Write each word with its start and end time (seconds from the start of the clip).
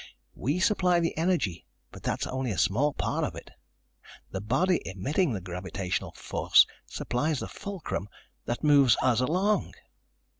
We 0.33 0.59
supply 0.59 0.99
the 0.99 1.15
energy, 1.15 1.67
but 1.91 2.01
that's 2.01 2.25
only 2.25 2.49
a 2.49 2.57
small 2.57 2.91
part 2.91 3.23
of 3.23 3.35
it. 3.35 3.51
The 4.31 4.41
body 4.41 4.81
emitting 4.83 5.31
the 5.31 5.41
gravitational 5.41 6.13
force 6.13 6.65
supplies 6.87 7.37
the 7.39 7.47
fulcrum 7.47 8.09
that 8.45 8.63
moves 8.63 8.97
us 9.03 9.19
along." 9.19 9.75